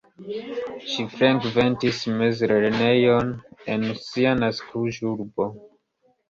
Ŝi 0.93 1.03
frekventis 1.17 1.99
mezlernejon 2.21 3.29
en 3.75 3.87
sia 4.07 4.33
naskiĝurbo. 4.41 5.49